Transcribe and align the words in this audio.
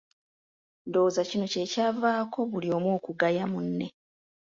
Ndowooza 0.87 1.21
kino 1.29 1.45
kyekyavaako 1.51 2.39
buli 2.51 2.67
omu 2.77 2.89
okugaya 2.97 3.43
munne. 3.51 3.87